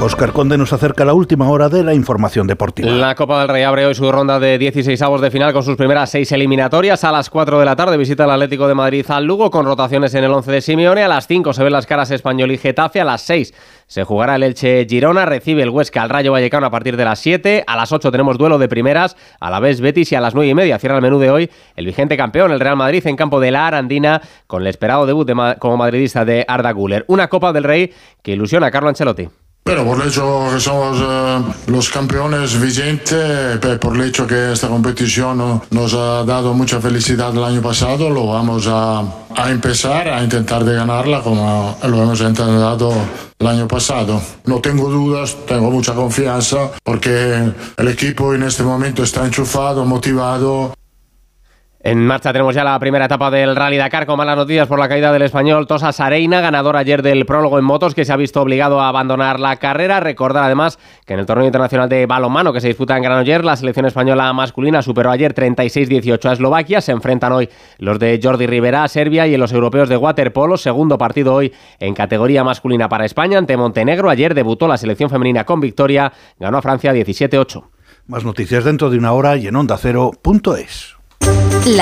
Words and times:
Oscar 0.00 0.32
Conde 0.32 0.56
nos 0.56 0.72
acerca 0.72 1.04
la 1.04 1.12
última 1.12 1.50
hora 1.50 1.68
de 1.68 1.82
la 1.82 1.92
información 1.92 2.46
deportiva. 2.46 2.88
La 2.88 3.16
Copa 3.16 3.40
del 3.40 3.48
Rey 3.48 3.64
abre 3.64 3.84
hoy 3.84 3.96
su 3.96 4.10
ronda 4.12 4.38
de 4.38 4.56
16 4.56 5.02
avos 5.02 5.20
de 5.20 5.32
final 5.32 5.52
con 5.52 5.64
sus 5.64 5.74
primeras 5.74 6.08
seis 6.08 6.30
eliminatorias. 6.30 7.02
A 7.02 7.10
las 7.10 7.28
4 7.28 7.58
de 7.58 7.64
la 7.64 7.74
tarde 7.74 7.96
visita 7.96 8.24
el 8.24 8.30
Atlético 8.30 8.68
de 8.68 8.76
Madrid 8.76 9.04
al 9.08 9.24
Lugo 9.24 9.50
con 9.50 9.66
rotaciones 9.66 10.14
en 10.14 10.22
el 10.22 10.30
11 10.30 10.52
de 10.52 10.60
Simeone. 10.60 11.02
A 11.02 11.08
las 11.08 11.26
5 11.26 11.52
se 11.52 11.64
ven 11.64 11.72
las 11.72 11.86
caras 11.86 12.12
Español 12.12 12.52
y 12.52 12.58
Getafe. 12.58 13.00
A 13.00 13.04
las 13.04 13.22
6 13.22 13.52
se 13.88 14.04
jugará 14.04 14.36
el 14.36 14.44
Elche 14.44 14.86
Girona. 14.88 15.26
Recibe 15.26 15.64
el 15.64 15.70
Huesca 15.70 16.02
al 16.02 16.10
Rayo 16.10 16.30
Vallecano 16.30 16.66
a 16.66 16.70
partir 16.70 16.96
de 16.96 17.04
las 17.04 17.18
7. 17.18 17.64
A 17.66 17.74
las 17.74 17.90
8 17.90 18.12
tenemos 18.12 18.38
duelo 18.38 18.58
de 18.58 18.68
primeras. 18.68 19.16
A 19.40 19.50
la 19.50 19.58
vez 19.58 19.80
Betis 19.80 20.12
y 20.12 20.14
a 20.14 20.20
las 20.20 20.32
9 20.32 20.48
y 20.48 20.54
media 20.54 20.78
cierra 20.78 20.94
el 20.94 21.02
menú 21.02 21.18
de 21.18 21.32
hoy 21.32 21.50
el 21.74 21.86
vigente 21.86 22.16
campeón, 22.16 22.52
el 22.52 22.60
Real 22.60 22.76
Madrid, 22.76 23.04
en 23.04 23.16
campo 23.16 23.40
de 23.40 23.50
la 23.50 23.66
Arandina 23.66 24.22
con 24.46 24.62
el 24.62 24.68
esperado 24.68 25.06
debut 25.06 25.28
como 25.58 25.76
madridista 25.76 26.24
de 26.24 26.44
Arda 26.46 26.70
Guller. 26.70 27.04
Una 27.08 27.26
Copa 27.26 27.52
del 27.52 27.64
Rey 27.64 27.92
que 28.22 28.32
ilusiona 28.34 28.68
a 28.68 28.70
Carlo 28.70 28.90
Ancelotti. 28.90 29.28
Pero 29.64 29.84
por 29.84 30.00
el 30.00 30.08
hecho 30.08 30.48
que 30.50 30.60
somos 30.60 30.98
eh, 30.98 31.54
los 31.66 31.90
campeones 31.90 32.58
vigentes, 32.58 33.58
por 33.78 33.96
el 33.96 34.08
hecho 34.08 34.26
que 34.26 34.52
esta 34.52 34.68
competición 34.68 35.60
nos 35.70 35.92
ha 35.92 36.24
dado 36.24 36.54
mucha 36.54 36.80
felicidad 36.80 37.36
el 37.36 37.44
año 37.44 37.60
pasado, 37.60 38.08
lo 38.08 38.28
vamos 38.28 38.66
a, 38.66 39.00
a 39.36 39.50
empezar 39.50 40.08
a 40.08 40.24
intentar 40.24 40.64
de 40.64 40.74
ganarla 40.74 41.20
como 41.20 41.76
lo 41.82 42.02
hemos 42.02 42.20
intentado 42.20 42.92
el 43.38 43.46
año 43.46 43.68
pasado. 43.68 44.20
No 44.46 44.60
tengo 44.60 44.88
dudas, 44.88 45.36
tengo 45.46 45.70
mucha 45.70 45.94
confianza 45.94 46.70
porque 46.82 47.52
el 47.76 47.88
equipo 47.88 48.34
en 48.34 48.44
este 48.44 48.62
momento 48.62 49.02
está 49.02 49.26
enchufado, 49.26 49.84
motivado 49.84 50.72
en 51.90 52.06
marcha 52.06 52.34
tenemos 52.34 52.54
ya 52.54 52.64
la 52.64 52.78
primera 52.78 53.06
etapa 53.06 53.30
del 53.30 53.56
Rally 53.56 53.78
Dakar 53.78 54.04
con 54.04 54.18
malas 54.18 54.36
noticias 54.36 54.68
por 54.68 54.78
la 54.78 54.90
caída 54.90 55.10
del 55.10 55.22
español 55.22 55.66
Tosa 55.66 55.90
Sareina, 55.90 56.42
ganador 56.42 56.76
ayer 56.76 57.00
del 57.00 57.24
prólogo 57.24 57.58
en 57.58 57.64
motos 57.64 57.94
que 57.94 58.04
se 58.04 58.12
ha 58.12 58.16
visto 58.16 58.42
obligado 58.42 58.82
a 58.82 58.90
abandonar 58.90 59.40
la 59.40 59.56
carrera. 59.56 59.98
Recordar 59.98 60.44
además 60.44 60.78
que 61.06 61.14
en 61.14 61.20
el 61.20 61.24
torneo 61.24 61.46
internacional 61.46 61.88
de 61.88 62.04
balonmano 62.04 62.52
que 62.52 62.60
se 62.60 62.68
disputa 62.68 62.94
en 62.94 63.02
Granollers, 63.02 63.42
la 63.42 63.56
selección 63.56 63.86
española 63.86 64.30
masculina 64.34 64.82
superó 64.82 65.10
ayer 65.10 65.34
36-18 65.34 66.28
a 66.28 66.32
Eslovaquia. 66.34 66.82
Se 66.82 66.92
enfrentan 66.92 67.32
hoy 67.32 67.48
los 67.78 67.98
de 67.98 68.20
Jordi 68.22 68.46
Rivera 68.46 68.84
a 68.84 68.88
Serbia 68.88 69.26
y 69.26 69.32
en 69.32 69.40
los 69.40 69.52
europeos 69.52 69.88
de 69.88 69.96
waterpolo. 69.96 70.58
Segundo 70.58 70.98
partido 70.98 71.32
hoy 71.32 71.54
en 71.80 71.94
categoría 71.94 72.44
masculina 72.44 72.90
para 72.90 73.06
España 73.06 73.38
ante 73.38 73.56
Montenegro. 73.56 74.10
Ayer 74.10 74.34
debutó 74.34 74.68
la 74.68 74.76
selección 74.76 75.08
femenina 75.08 75.44
con 75.44 75.60
victoria. 75.60 76.12
Ganó 76.38 76.58
a 76.58 76.62
Francia 76.62 76.92
17-8. 76.92 77.64
Más 78.08 78.26
noticias 78.26 78.64
dentro 78.64 78.90
de 78.90 78.98
una 78.98 79.12
hora 79.12 79.38
y. 79.38 79.48